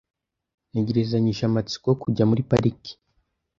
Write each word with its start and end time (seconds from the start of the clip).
Ntegerezanyije 0.69 1.41
amatsiko 1.45 1.89
kujya 2.01 2.23
muri 2.29 2.41
pariki. 2.51 2.91